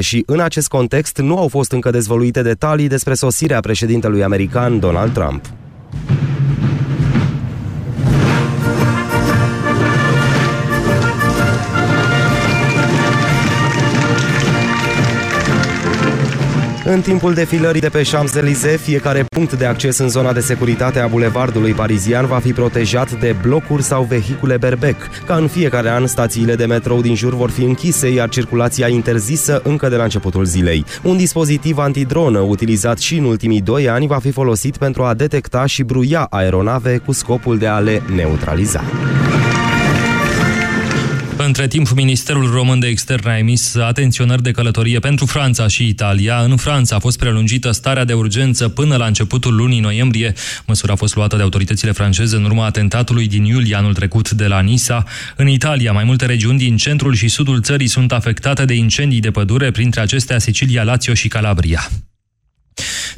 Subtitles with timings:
[0.00, 5.12] și în acest context nu au fost încă dezvăluite detalii despre sosirea președintelui american Donald
[5.12, 5.61] Trump.
[16.92, 21.06] În timpul defilării de pe Champs-Élysées, fiecare punct de acces în zona de securitate a
[21.06, 24.96] bulevardului parizian va fi protejat de blocuri sau vehicule berbec.
[25.26, 29.60] Ca în fiecare an, stațiile de metrou din jur vor fi închise, iar circulația interzisă
[29.64, 30.84] încă de la începutul zilei.
[31.02, 35.66] Un dispozitiv antidronă utilizat și în ultimii doi ani va fi folosit pentru a detecta
[35.66, 38.84] și bruia aeronave cu scopul de a le neutraliza.
[41.52, 46.40] Între timp, Ministerul Român de Externe a emis atenționări de călătorie pentru Franța și Italia.
[46.40, 50.32] În Franța a fost prelungită starea de urgență până la începutul lunii noiembrie.
[50.66, 54.46] Măsura a fost luată de autoritățile franceze în urma atentatului din iulie anul trecut de
[54.46, 55.04] la Nisa.
[55.36, 59.30] În Italia, mai multe regiuni din centrul și sudul țării sunt afectate de incendii de
[59.30, 61.88] pădure, printre acestea Sicilia, Lazio și Calabria.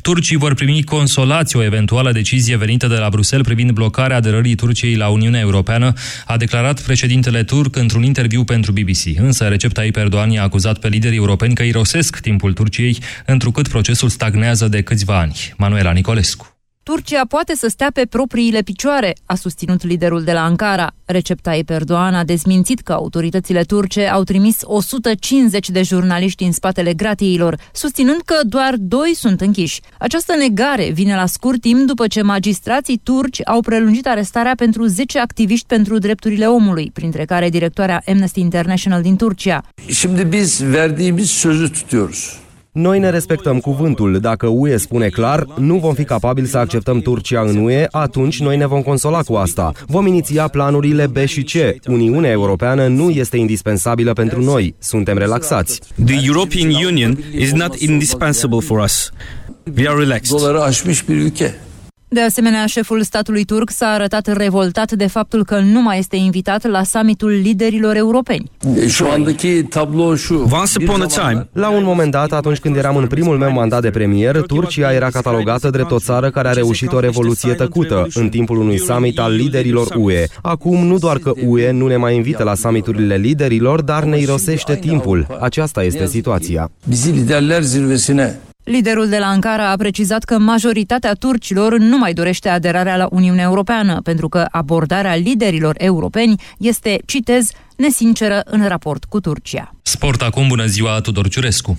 [0.05, 4.95] Turcii vor primi consolați o eventuală decizie venită de la Bruxelles privind blocarea aderării Turciei
[4.95, 5.93] la Uniunea Europeană,
[6.27, 9.19] a declarat președintele turc într-un interviu pentru BBC.
[9.19, 14.09] Însă Recep Tayyip Erdogan i-a acuzat pe liderii europeni că irosesc timpul Turciei, întrucât procesul
[14.09, 15.55] stagnează de câțiva ani.
[15.57, 16.54] Manuela Nicolescu.
[16.85, 20.95] Turcia poate să stea pe propriile picioare, a susținut liderul de la Ankara.
[21.05, 26.95] Recep Tayyip Erdogan a dezmințit că autoritățile turce au trimis 150 de jurnaliști în spatele
[26.95, 29.81] gratiilor, susținând că doar doi sunt închiși.
[29.99, 35.19] Această negare vine la scurt timp după ce magistrații turci au prelungit arestarea pentru 10
[35.19, 39.65] activiști pentru drepturile omului, printre care directoarea Amnesty International din Turcia.
[39.89, 42.44] Şimdi biz verdiğimiz sözü tutuyoruz.
[42.75, 44.19] Noi ne respectăm cuvântul.
[44.21, 48.57] Dacă UE spune clar, nu vom fi capabili să acceptăm Turcia în UE, atunci noi
[48.57, 49.73] ne vom consola cu asta.
[49.87, 51.53] Vom iniția planurile B și C.
[51.89, 54.75] Uniunea Europeană nu este indispensabilă pentru noi.
[54.79, 55.81] Suntem relaxați.
[56.05, 59.11] The European Union is not indispensable for us.
[59.77, 60.39] We are relaxed.
[60.39, 61.55] Doları aşmış bir ülke.
[62.15, 66.67] De asemenea, șeful statului turc s-a arătat revoltat de faptul că nu mai este invitat
[66.67, 68.51] la summitul liderilor europeni.
[68.89, 70.35] Şu andaki tablo şu.
[70.35, 73.83] Once upon a time, La un moment dat, atunci când eram în primul meu mandat
[73.83, 78.29] de premier, Turcia era catalogată drept o țară care a reușit o revoluție tăcută în
[78.29, 80.25] timpul unui summit al liderilor UE.
[80.43, 84.75] Acum, nu doar că UE nu ne mai invită la summiturile liderilor, dar ne irosește
[84.75, 85.27] timpul.
[85.41, 86.71] Aceasta este situația.
[86.89, 92.49] Bizi liderler zirvesine Liderul de la Ankara a precizat că majoritatea turcilor nu mai dorește
[92.49, 99.21] aderarea la Uniunea Europeană, pentru că abordarea liderilor europeni este, citez, nesinceră în raport cu
[99.21, 99.75] Turcia.
[99.83, 101.79] Sport acum, bună ziua, Tudor Ciurescu.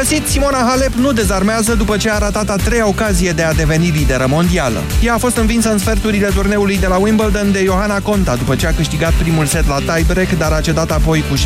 [0.00, 3.52] Bun găsit, Simona Halep nu dezarmează după ce a ratat a treia ocazie de a
[3.52, 4.82] deveni lideră mondială.
[5.02, 8.66] Ea a fost învinsă în sferturile turneului de la Wimbledon de Johanna Conta după ce
[8.66, 11.40] a câștigat primul set la tiebreak, dar a cedat apoi cu 7-6-6-4.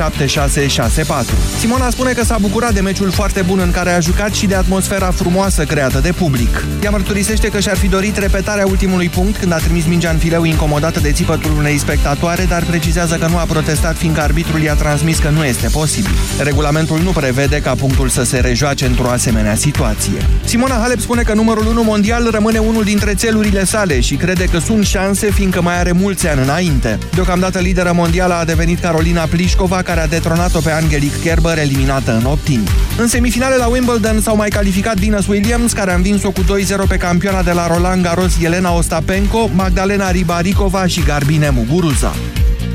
[1.58, 4.54] Simona spune că s-a bucurat de meciul foarte bun în care a jucat și de
[4.54, 6.64] atmosfera frumoasă creată de public.
[6.82, 10.44] Ea mărturisește că și-ar fi dorit repetarea ultimului punct când a trimis mingea în fileu
[10.44, 15.18] incomodată de țipătul unei spectatoare, dar precizează că nu a protestat fiindcă arbitrul i-a transmis
[15.18, 16.12] că nu este posibil.
[16.38, 20.26] Regulamentul nu prevede ca punctul să se rejoace într-o asemenea situație.
[20.44, 24.58] Simona Halep spune că numărul 1 mondial rămâne unul dintre țelurile sale și crede că
[24.58, 26.98] sunt șanse fiindcă mai are mulți ani înainte.
[27.14, 32.24] Deocamdată lideră mondială a devenit Carolina Plișcova, care a detronat-o pe Angelique Kerber, eliminată în
[32.24, 32.68] optimi.
[32.98, 36.44] În semifinale la Wimbledon s-au mai calificat Venus Williams, care a învins-o cu 2-0
[36.88, 42.14] pe campioana de la Roland Garros Elena Ostapenko, Magdalena Ribaricova și Garbine Muguruza.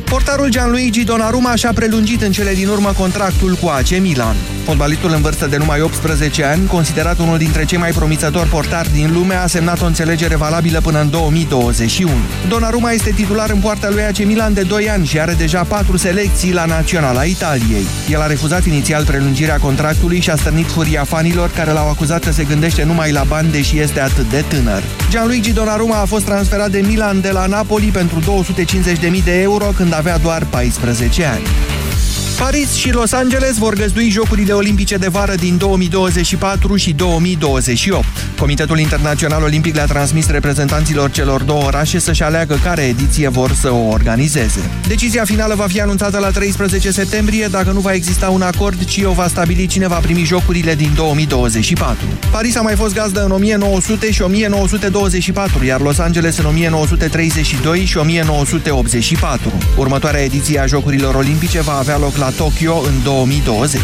[0.06, 4.36] Portarul Gianluigi Donnarumma și-a prelungit în cele din urmă contractul cu AC Milan.
[4.70, 9.14] Fotbalistul în vârstă de numai 18 ani, considerat unul dintre cei mai promițători portari din
[9.14, 12.12] lume, a semnat o înțelegere valabilă până în 2021.
[12.50, 15.98] Donnarumma este titular în poarta lui AC Milan de 2 ani și are deja 4
[15.98, 17.86] selecții la Naționala Italiei.
[18.10, 22.32] El a refuzat inițial prelungirea contractului și a stărnit furia fanilor care l-au acuzat că
[22.32, 24.84] se gândește numai la bani, deși este atât de tânăr.
[25.10, 28.44] Gianluigi Donnarumma a fost transferat de Milan de la Napoli pentru
[29.18, 31.48] 250.000 de euro când avea doar 14 ani.
[32.40, 38.06] Paris și Los Angeles vor găzdui Jocurile Olimpice de vară din 2024 și 2028.
[38.38, 43.72] Comitetul Internațional Olimpic le-a transmis reprezentanților celor două orașe să-și aleagă care ediție vor să
[43.72, 44.70] o organizeze.
[44.88, 49.02] Decizia finală va fi anunțată la 13 septembrie dacă nu va exista un acord, ci
[49.04, 51.98] o va stabili cine va primi Jocurile din 2024.
[52.32, 57.98] Paris a mai fost gazdă în 1900 și 1924, iar Los Angeles în 1932 și
[57.98, 59.52] 1984.
[59.78, 63.82] Următoarea ediție a Jocurilor Olimpice va avea loc la Tokyo în 2020.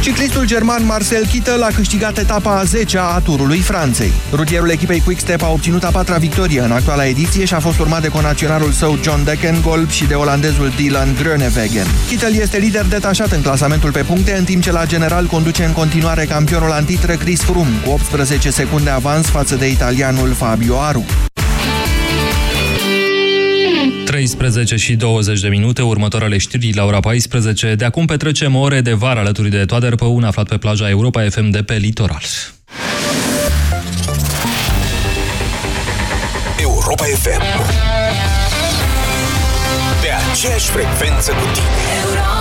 [0.00, 4.12] Ciclistul german Marcel Kittel a câștigat etapa a 10 a turului Franței.
[4.32, 8.02] Rutierul echipei Quickstep a obținut a patra victorie în actuala ediție și a fost urmat
[8.02, 11.86] de conaționarul său John Deckengolb și de olandezul Dylan Groenewegen.
[12.08, 15.72] Kittel este lider detașat în clasamentul pe puncte, în timp ce la general conduce în
[15.72, 21.04] continuare campionul antitră Chris Froome, cu 18 secunde avans față de italianul Fabio Aru.
[24.16, 27.74] 13 și 20 de minute, următoarele știri la ora 14.
[27.74, 31.50] De acum petrecem ore de vară alături de Toader Păun, aflat pe plaja Europa FM
[31.50, 32.22] de pe litoral.
[36.60, 37.42] Europa FM
[40.00, 41.66] Pe aceeași frecvență cu tine
[42.04, 42.35] Europa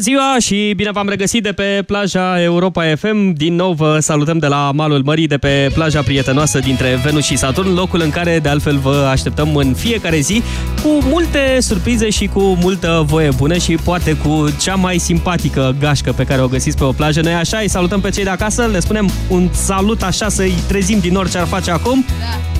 [0.00, 3.32] ziua și bine v-am regăsit de pe plaja Europa FM.
[3.32, 7.36] Din nou vă salutăm de la malul mării, de pe plaja prietenoasă dintre Venus și
[7.36, 10.42] Saturn, locul în care de altfel vă așteptăm în fiecare zi
[10.82, 16.12] cu multe surprize și cu multă voie bună și poate cu cea mai simpatică gașcă
[16.12, 17.20] pe care o găsiți pe o plajă.
[17.20, 20.98] Noi așa îi salutăm pe cei de acasă, le spunem un salut așa să-i trezim
[20.98, 22.04] din orice ar face acum.
[22.08, 22.58] Da,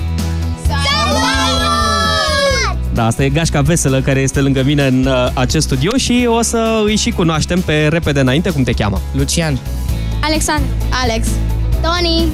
[3.05, 6.81] asta e gașca veselă care este lângă mine în uh, acest studio și o să
[6.85, 8.49] îi și cunoaștem pe repede înainte.
[8.49, 9.01] Cum te cheamă?
[9.11, 9.59] Lucian.
[10.21, 10.67] Alexandru.
[11.03, 11.27] Alex.
[11.81, 12.27] Tony.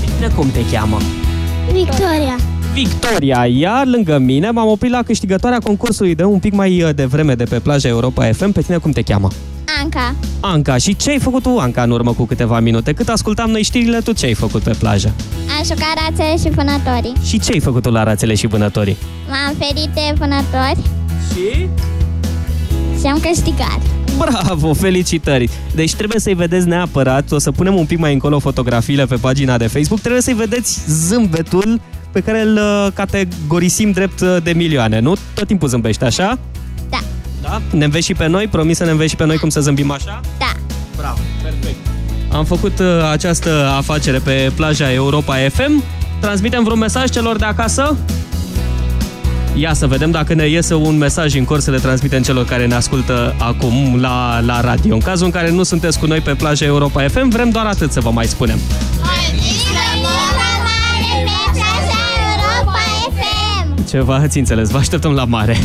[0.00, 0.98] Bine, cum te cheamă?
[1.72, 2.36] Victoria.
[2.72, 7.34] Victoria, iar lângă mine m-am oprit la câștigătoarea concursului de un pic mai uh, devreme
[7.34, 8.52] de pe plaja Europa FM.
[8.52, 9.28] Pe tine cum te cheamă?
[9.82, 10.14] Anca.
[10.40, 12.92] Anca, și ce ai făcut tu, Anca, în urmă cu câteva minute?
[12.92, 15.14] Cât ascultam noi știrile, tu ce ai făcut pe plajă?
[15.58, 17.12] Am jucat rațele și vânătorii.
[17.26, 18.96] Și ce ai făcut tu la rațele și vânătorii?
[19.28, 20.78] M-am ferit de vânători
[21.32, 21.68] Și?
[23.00, 23.80] și am câștigat.
[24.18, 25.50] Bravo, felicitări!
[25.74, 29.56] Deci trebuie să-i vedeți neapărat, o să punem un pic mai încolo fotografiile pe pagina
[29.56, 31.80] de Facebook, trebuie să-i vedeți zâmbetul
[32.12, 35.16] pe care îl uh, categorisim drept uh, de milioane, nu?
[35.34, 36.38] Tot timpul zâmbește, așa?
[37.46, 37.52] Da.
[37.70, 37.76] Da?
[37.76, 38.46] Ne înveți și pe noi?
[38.46, 40.20] Promis să ne înveți și pe noi cum să zâmbim așa?
[40.38, 40.52] Da.
[40.96, 41.86] Bravo, perfect.
[42.32, 45.82] Am făcut uh, această afacere pe plaja Europa FM.
[46.20, 47.96] Transmitem vreun mesaj celor de acasă?
[49.54, 52.66] Ia să vedem dacă ne iese un mesaj în cor să le transmitem celor care
[52.66, 54.94] ne ascultă acum la, la radio.
[54.94, 57.92] În cazul în care nu sunteți cu noi pe plaja Europa FM, vrem doar atât
[57.92, 58.58] să vă mai spunem.
[63.88, 65.58] Ceva ați înțeles, vă așteptăm la mare.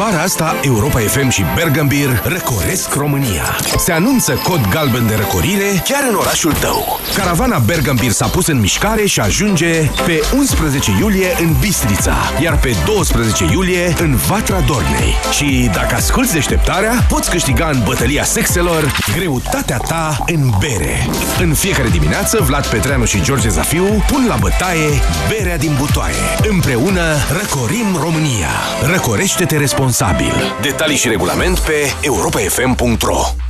[0.00, 3.56] Vara asta, Europa FM și Bergambir răcoresc România.
[3.78, 7.00] Se anunță cod galben de răcorire chiar în orașul tău.
[7.14, 12.76] Caravana Bergambir s-a pus în mișcare și ajunge pe 11 iulie în Bistrița, iar pe
[12.86, 15.14] 12 iulie în Vatra Dornei.
[15.32, 21.08] Și dacă asculti deșteptarea, poți câștiga în bătălia sexelor greutatea ta în bere.
[21.40, 26.14] În fiecare dimineață, Vlad Petreanu și George Zafiu pun la bătaie berea din butoaie.
[26.48, 27.02] Împreună
[27.40, 28.50] răcorim România.
[28.92, 29.88] Răcorește-te responsabil.
[30.60, 33.49] Detalii și regulament pe europafm.ro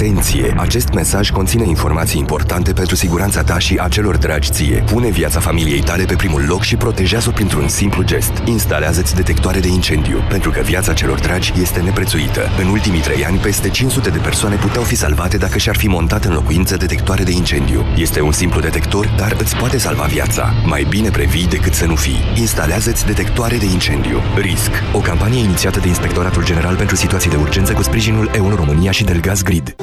[0.00, 0.54] Atenție!
[0.56, 4.84] Acest mesaj conține informații importante pentru siguranța ta și a celor dragi ție.
[4.86, 8.32] Pune viața familiei tale pe primul loc și protejează-o printr-un simplu gest.
[8.44, 12.40] Instalează-ți detectoare de incendiu, pentru că viața celor dragi este neprețuită.
[12.60, 16.24] În ultimii trei ani, peste 500 de persoane puteau fi salvate dacă și-ar fi montat
[16.24, 17.84] în locuință detectoare de incendiu.
[17.96, 20.52] Este un simplu detector, dar îți poate salva viața.
[20.64, 22.32] Mai bine previi decât să nu fii.
[22.34, 24.20] Instalează-ți detectoare de incendiu.
[24.36, 24.70] RISC.
[24.92, 29.04] O campanie inițiată de Inspectoratul General pentru Situații de Urgență cu sprijinul EU România și
[29.04, 29.74] Delgaz Grid.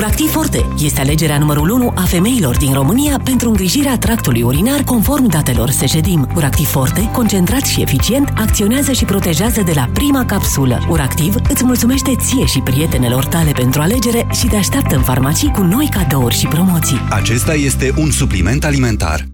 [0.00, 5.26] Uractiv Forte este alegerea numărul 1 a femeilor din România pentru îngrijirea tractului urinar conform
[5.28, 6.28] datelor Sejedim.
[6.34, 10.86] Uractiv Forte, concentrat și eficient, acționează și protejează de la prima capsulă.
[10.88, 15.62] Uractiv îți mulțumește ție și prietenelor tale pentru alegere și te așteaptă în farmacii cu
[15.62, 17.00] noi cadouri și promoții.
[17.10, 19.24] Acesta este un supliment alimentar.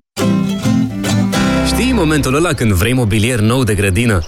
[1.67, 4.23] Știi momentul ăla când vrei mobilier nou de grădină?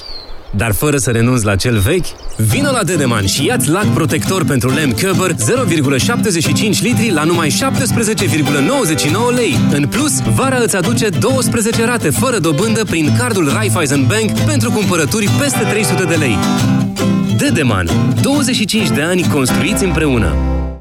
[0.50, 2.07] Dar fără să renunți la cel vechi?
[2.37, 9.35] Vino la Dedeman și ia-ți lac protector pentru lemn Köber 0,75 litri la numai 17,99
[9.35, 9.57] lei.
[9.73, 15.31] În plus, vara îți aduce 12 rate fără dobândă prin cardul Raiffeisen Bank pentru cumpărături
[15.40, 16.37] peste 300 de lei.
[17.37, 17.88] Dedeman.
[18.23, 20.58] 25 de ani construiți împreună.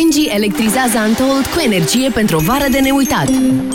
[0.00, 3.28] Engie electrizează Untold cu energie pentru o vară de neuitat.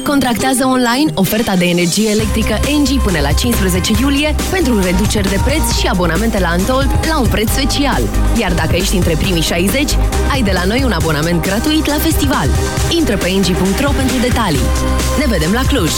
[0.04, 5.78] Contractează online oferta de energie electrică Engie până la 15 iulie pentru reduceri de preț
[5.80, 8.02] și abonamente la Untold la un preț special.
[8.40, 9.98] Iar dacă ești între primii 60,
[10.32, 12.48] ai de la noi un abonament gratuit la festival.
[12.98, 14.68] Intră pe engie.ro pentru detalii.
[15.20, 15.92] Ne vedem la Cluj!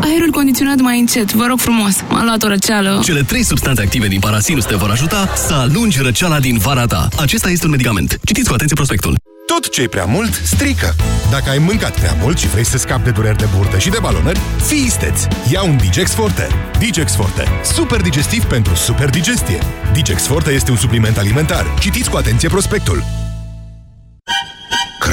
[0.00, 1.94] Aerul condiționat mai încet, vă rog frumos.
[2.08, 3.00] M-a luat o răceală.
[3.04, 7.08] Cele trei substanțe active din parasinus te vor ajuta să alungi răceala din vara ta.
[7.18, 8.18] Acesta este un medicament.
[8.24, 9.16] Citiți cu atenție prospectul.
[9.46, 10.94] Tot ce e prea mult, strică.
[11.30, 13.98] Dacă ai mâncat prea mult și vrei să scapi de dureri de burtă și de
[14.00, 15.20] balonări, fii isteț.
[15.50, 16.46] Ia un Digex Forte.
[16.78, 17.44] Digex Forte.
[17.74, 19.58] Super digestiv pentru super digestie.
[19.92, 21.74] Digex Forte este un supliment alimentar.
[21.80, 23.02] Citiți cu atenție prospectul.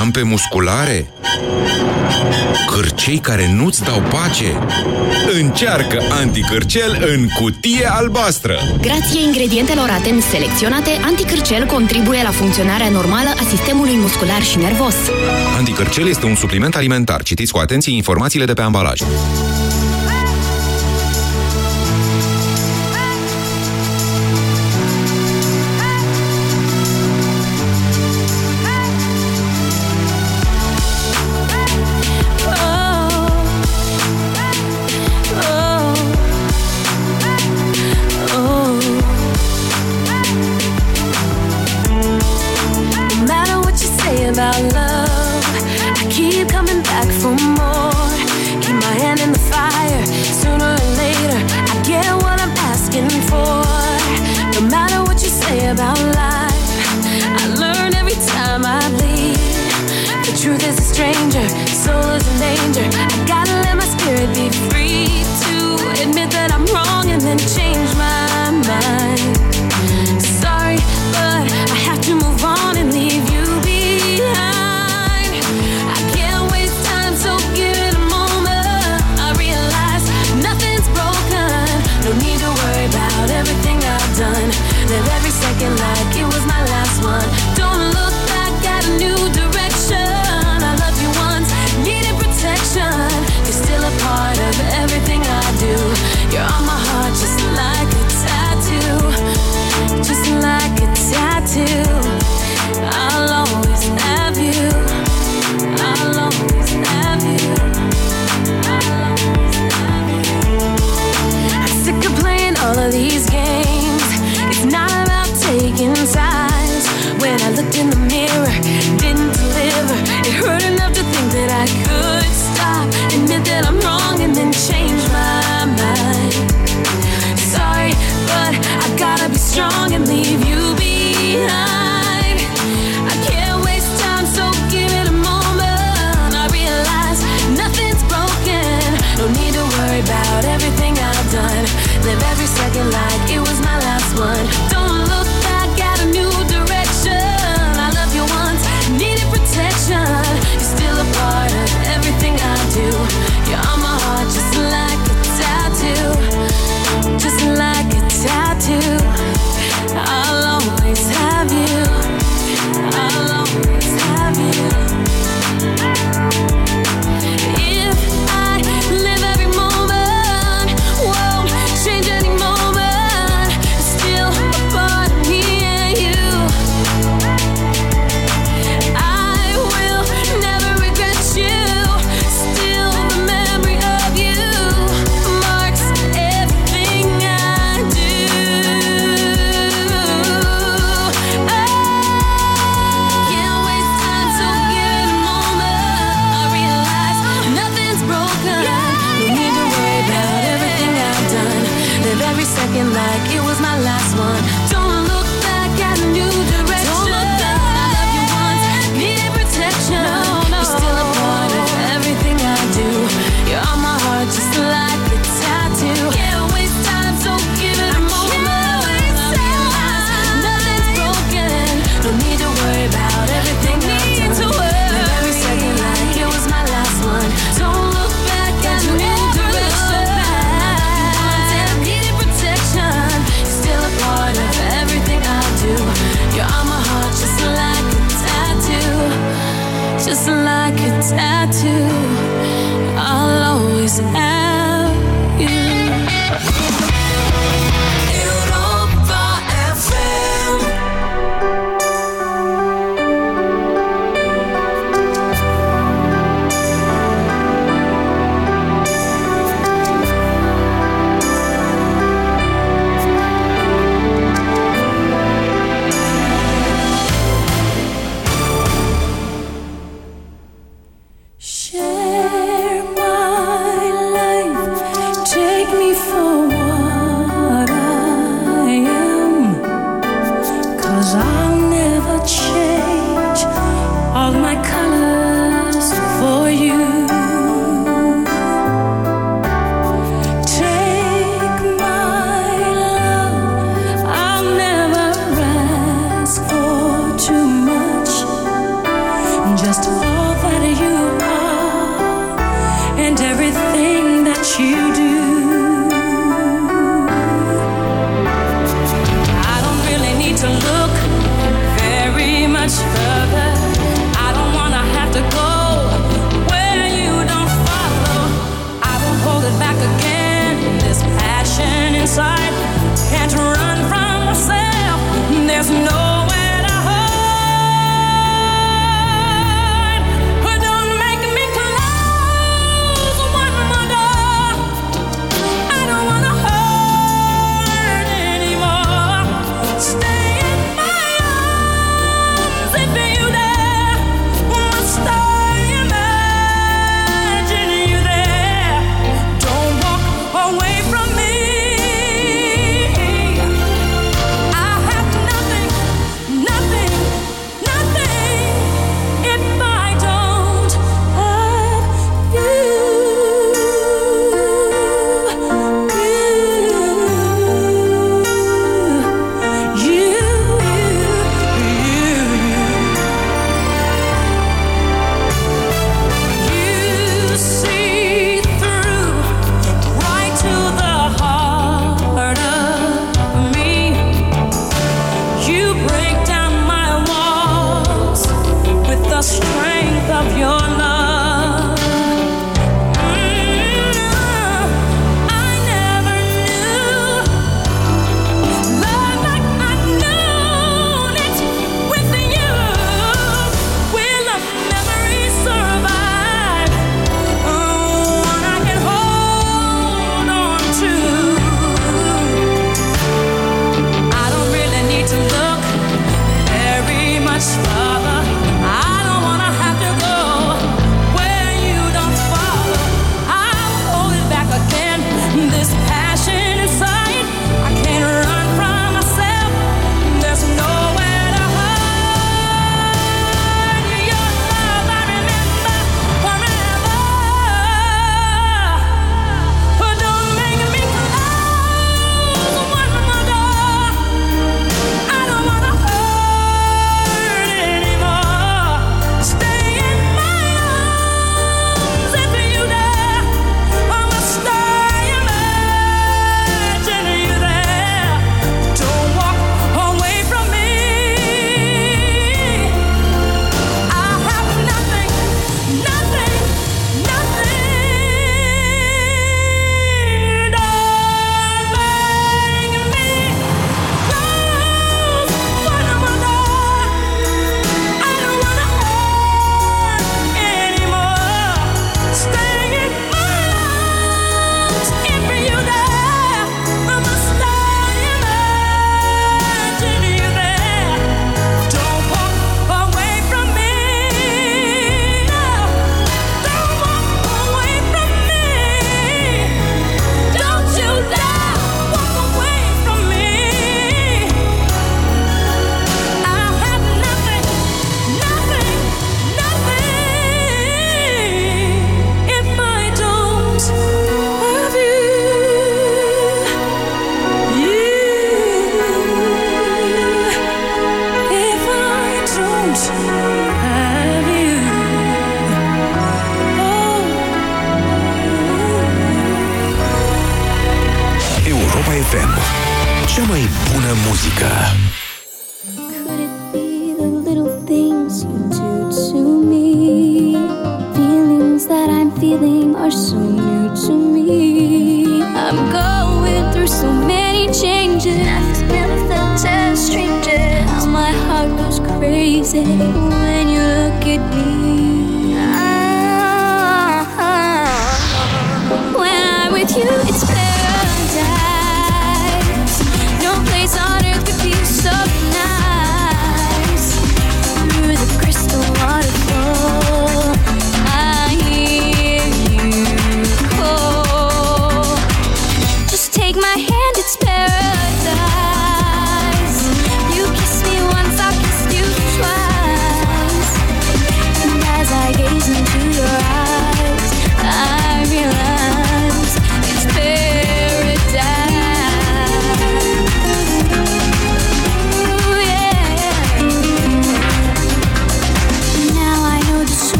[0.00, 1.10] Crampe musculare?
[2.66, 4.58] Cârcei care nu-ți dau pace?
[5.40, 8.54] Încearcă anticârcel în cutie albastră!
[8.80, 14.94] Grație ingredientelor atent selecționate, anticârcel contribuie la funcționarea normală a sistemului muscular și nervos.
[15.56, 17.22] Anticârcel este un supliment alimentar.
[17.22, 19.00] Citiți cu atenție informațiile de pe ambalaj.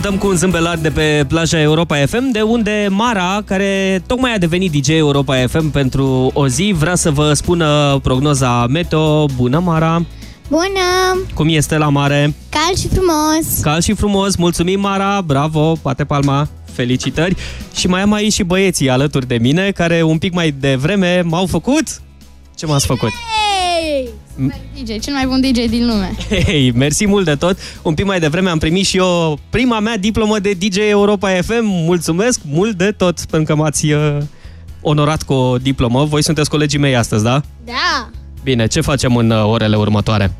[0.00, 4.34] Salutăm cu un zâmbet larg de pe plaja Europa FM, de unde Mara, care tocmai
[4.34, 9.26] a devenit DJ Europa FM pentru o zi, vrea să vă spună prognoza meteo.
[9.26, 10.04] Bună, Mara!
[10.48, 11.26] Bună!
[11.34, 12.34] Cum este la mare?
[12.48, 13.60] Cald și frumos!
[13.60, 17.36] Cald și frumos, mulțumim, Mara, bravo, poate palma, felicitări.
[17.74, 21.46] Și mai am aici și băieții alături de mine, care un pic mai devreme m-au
[21.46, 21.84] făcut...
[22.56, 23.10] Ce m-ați făcut?
[23.10, 23.35] Hey!
[24.36, 26.14] Super DJ, cel mai bun DJ din lume.
[26.44, 27.58] Hei, mersi mult de tot.
[27.82, 31.64] Un pic mai devreme am primit și eu prima mea diplomă de DJ Europa FM.
[31.64, 34.18] Mulțumesc mult de tot pentru că m-ați uh,
[34.80, 36.04] onorat cu o diplomă.
[36.04, 37.42] Voi sunteți colegii mei astăzi, da?
[37.64, 38.10] Da!
[38.42, 40.32] Bine, ce facem în uh, orele următoare?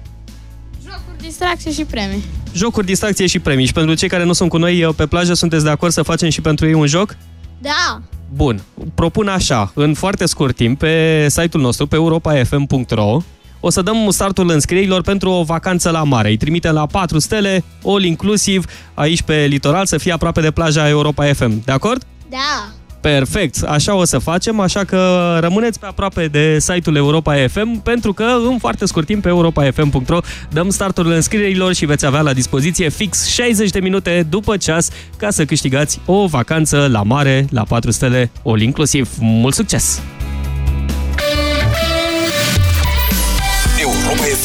[0.82, 2.24] Jocuri, distracție și premii.
[2.54, 3.66] Jocuri, distracție și premii.
[3.66, 6.02] Și pentru cei care nu sunt cu noi uh, pe plajă, sunteți de acord să
[6.02, 7.16] facem și pentru ei un joc?
[7.58, 8.00] Da!
[8.34, 8.62] Bun,
[8.94, 13.20] propun așa, în foarte scurt timp, pe site-ul nostru, pe europafm.ro,
[13.66, 16.28] o să dăm startul înscrierilor pentru o vacanță la mare.
[16.28, 20.88] Îi trimitem la 4 stele, all inclusiv, aici pe litoral, să fie aproape de plaja
[20.88, 21.64] Europa FM.
[21.64, 22.04] De acord?
[22.30, 22.70] Da!
[23.00, 28.12] Perfect, așa o să facem, așa că rămâneți pe aproape de site-ul Europa FM, pentru
[28.12, 30.18] că în foarte scurt timp pe europafm.ro
[30.50, 35.30] dăm startul înscrierilor și veți avea la dispoziție fix 60 de minute după ceas ca
[35.30, 39.10] să câștigați o vacanță la mare, la 4 stele, all inclusiv.
[39.18, 40.02] Mult succes!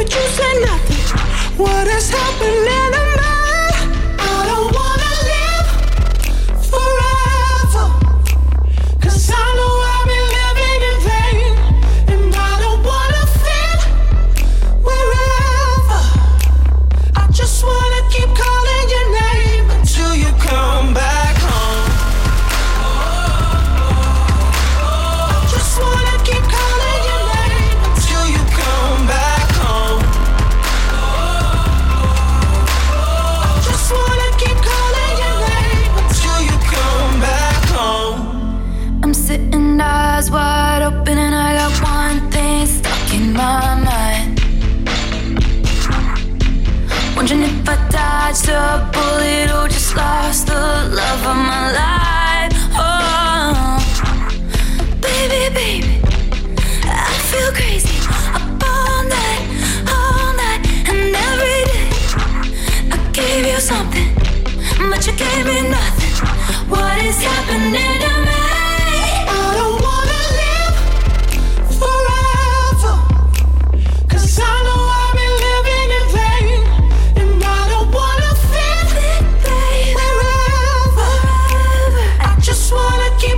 [0.00, 1.18] but you said nothing.
[1.58, 2.79] What has happened now?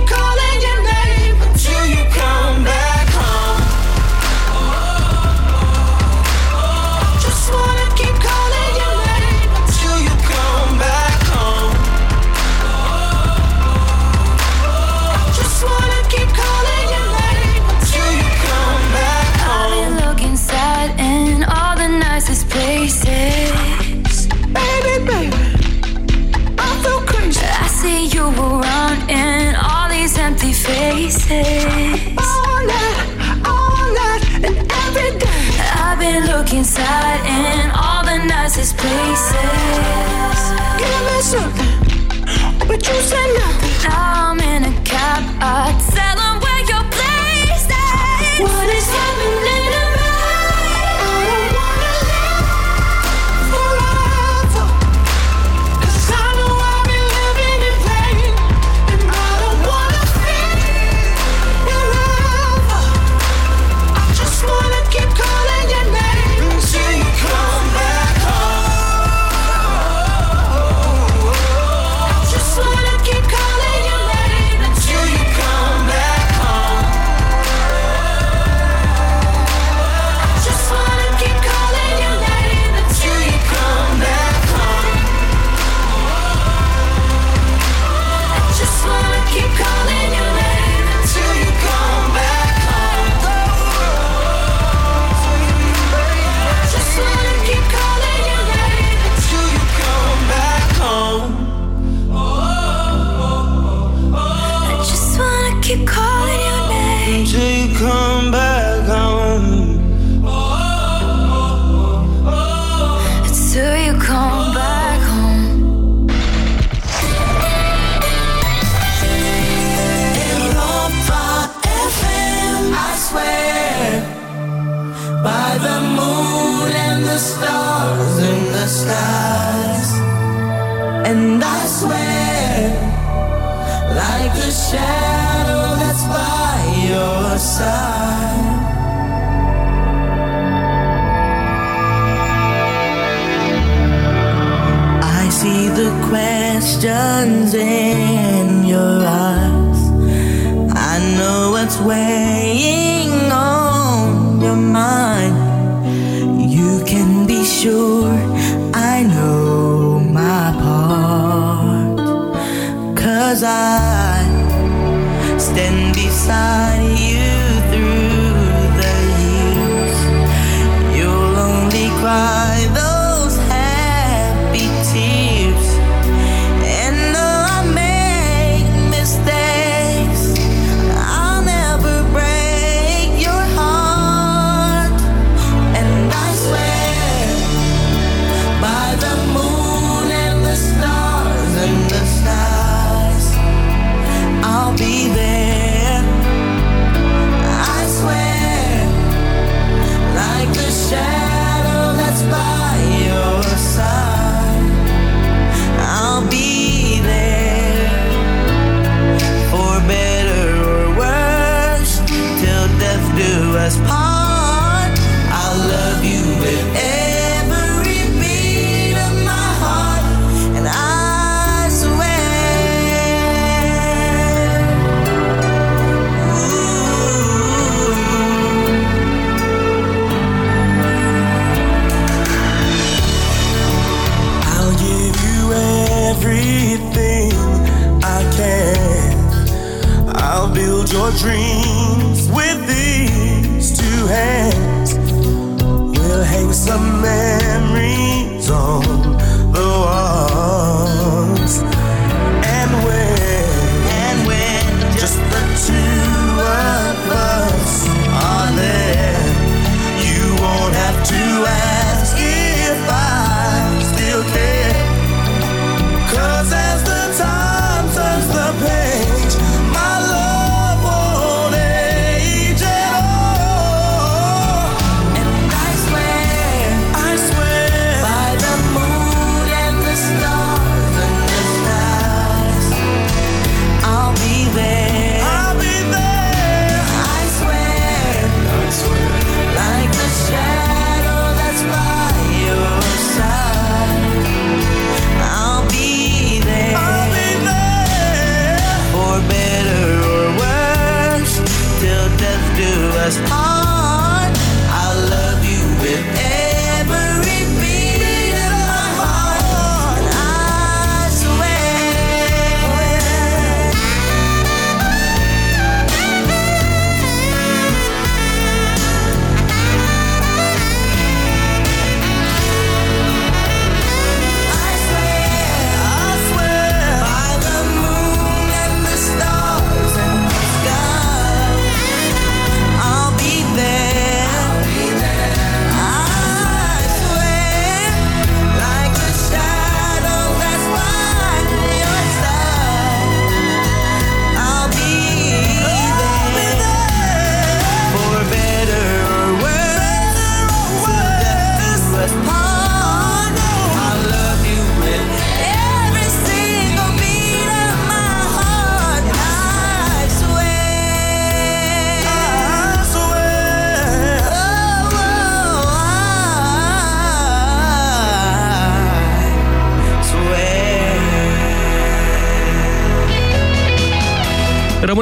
[0.05, 2.82] calling your name until you come back.
[31.27, 32.17] taste.
[32.17, 32.97] All night,
[33.45, 35.43] all night, and every day.
[35.85, 40.39] I've been looking inside in all the nicest places.
[40.79, 43.89] Give me something, but you said nothing.
[43.89, 46.22] Now I'm in a cab, I tell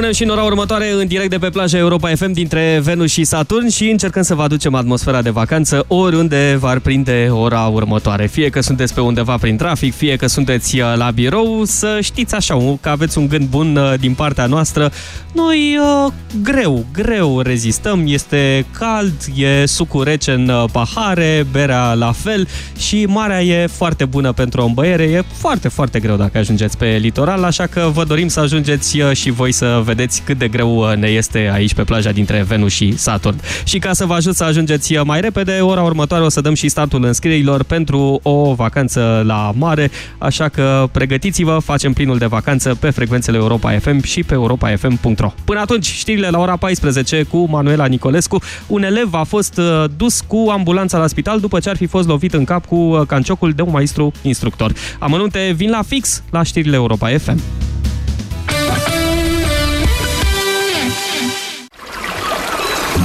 [0.02, 3.24] Rămânem și în ora următoare în direct de pe plaja Europa FM dintre Venus și
[3.24, 8.26] Saturn și încercăm să vă aducem atmosfera de vacanță oriunde v-ar prinde ora următoare.
[8.26, 12.34] Fie că sunteți pe undeva prin trafic, fie că sunteți uh, la birou, să știți
[12.34, 14.92] așa că aveți un gând bun uh, din partea noastră.
[15.32, 22.12] Noi uh, greu, greu rezistăm, este cald, e sucul rece în uh, pahare, berea la
[22.12, 22.48] fel
[22.78, 26.98] și marea e foarte bună pentru o îmbăiere, e foarte, foarte greu dacă ajungeți pe
[27.00, 29.91] litoral, așa că vă dorim să ajungeți uh, și voi să vedeți
[30.24, 33.40] cât de greu uh, ne este aici pe plaja dintre Venus și Saturn.
[33.64, 36.54] Și ca să vă ajut să ajungeți uh, mai repede, ora următoare o să dăm
[36.54, 42.74] și startul înscrierilor pentru o vacanță la mare, așa că pregătiți-vă, facem plinul de vacanță
[42.80, 45.32] pe frecvențele Europa FM și pe europafm.ro.
[45.44, 48.42] Până atunci, știrile la ora 14 cu Manuela Nicolescu.
[48.66, 52.08] Un elev a fost uh, dus cu ambulanța la spital după ce ar fi fost
[52.08, 54.72] lovit în cap cu uh, canciocul de un maestru instructor.
[54.98, 57.40] Amănunte vin la fix la știrile Europa FM.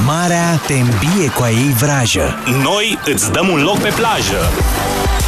[0.08, 2.38] Marea te îmbie cu a ei vrajă.
[2.62, 4.52] Noi îți dăm un loc pe plajă.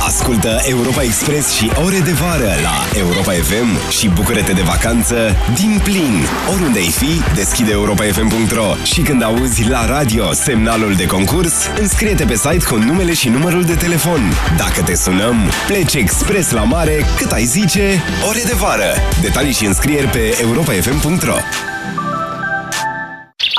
[0.07, 5.81] Ascultă Europa Express și ore de vară la Europa FM și bucură-te de vacanță din
[5.83, 6.27] plin.
[6.53, 12.37] Oriunde ai fi, deschide europafm.ro și când auzi la radio semnalul de concurs, înscrie-te pe
[12.37, 14.33] site cu numele și numărul de telefon.
[14.57, 18.95] Dacă te sunăm, pleci expres la mare cât ai zice ore de vară.
[19.21, 21.37] Detalii și înscrieri pe europafm.ro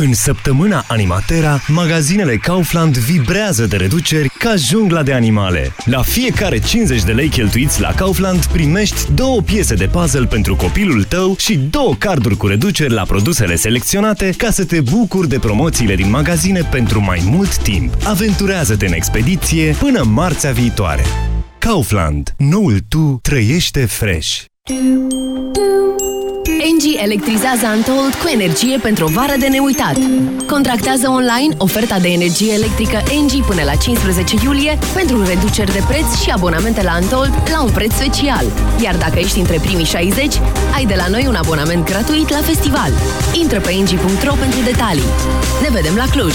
[0.00, 5.74] În săptămâna Animatera, magazinele Kaufland vibrează de reduceri ca jungla de animale.
[5.84, 11.04] La fiecare 50 de lei cheltuiți la Kaufland, primești două piese de puzzle pentru copilul
[11.04, 15.94] tău și două carduri cu reduceri la produsele selecționate ca să te bucuri de promoțiile
[15.94, 17.94] din magazine pentru mai mult timp.
[18.04, 21.02] Aventurează-te în expediție până marțea viitoare.
[21.58, 22.34] Kaufland.
[22.36, 24.44] Noul tu trăiește fresh.
[26.70, 29.96] Engie electrizează Antold cu energie pentru o vară de neuitat.
[30.46, 36.20] Contractează online oferta de energie electrică Engie până la 15 iulie pentru reduceri de preț
[36.22, 38.44] și abonamente la Antold la un preț special.
[38.82, 40.40] Iar dacă ești între primii 60,
[40.74, 42.92] ai de la noi un abonament gratuit la festival.
[43.32, 45.10] Intră pe engie.ro pentru detalii.
[45.62, 46.34] Ne vedem la Cluj!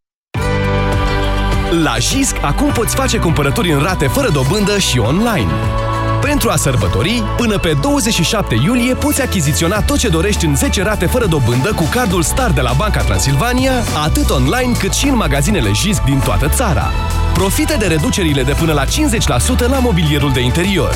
[1.71, 5.51] La JISC acum poți face cumpărături în rate fără dobândă și online.
[6.21, 11.05] Pentru a sărbători, până pe 27 iulie poți achiziționa tot ce dorești în 10 rate
[11.05, 13.71] fără dobândă cu cardul Star de la Banca Transilvania,
[14.03, 16.91] atât online cât și în magazinele JISC din toată țara.
[17.33, 18.87] Profită de reducerile de până la 50%
[19.69, 20.95] la mobilierul de interior.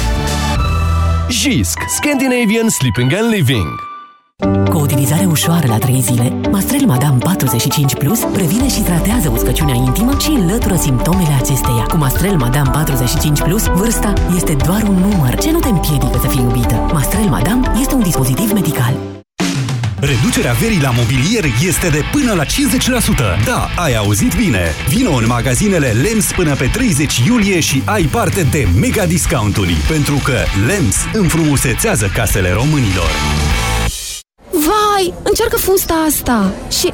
[1.30, 1.80] JISC.
[1.88, 3.85] Scandinavian Sleeping and Living.
[4.44, 9.76] Cu o utilizare ușoară la 3 zile, Mastrel Madame 45 Plus previne și tratează uscăciunea
[9.76, 11.84] intimă și înlătură simptomele acesteia.
[11.88, 16.28] Cu Mastrel Madame 45 Plus, vârsta este doar un număr ce nu te împiedică să
[16.28, 16.74] fii iubită.
[16.94, 18.94] Mastrel Madame este un dispozitiv medical.
[20.00, 22.48] Reducerea verii la mobilier este de până la 50%.
[23.46, 24.72] Da, ai auzit bine!
[24.88, 30.16] Vino în magazinele LEMS până pe 30 iulie și ai parte de mega discounturi, pentru
[30.24, 30.36] că
[30.68, 33.10] LEMS înfrumusețează casele românilor.
[34.96, 36.52] Vai, încearcă fusta asta.
[36.70, 36.94] Și...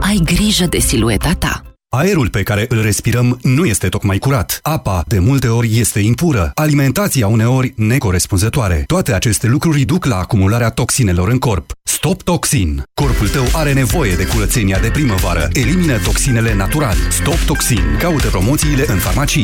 [0.00, 1.62] Ai grijă de silueta ta.
[1.96, 4.58] Aerul pe care îl respirăm nu este tocmai curat.
[4.62, 6.50] Apa, de multe ori, este impură.
[6.54, 8.84] Alimentația, uneori, necorespunzătoare.
[8.86, 11.70] Toate aceste lucruri duc la acumularea toxinelor în corp.
[11.82, 12.82] Stop Toxin.
[12.94, 15.48] Corpul tău are nevoie de curățenia de primăvară.
[15.52, 16.96] Elimină toxinele natural.
[17.10, 17.82] Stop Toxin.
[17.98, 19.38] Caută promoțiile în farmacii.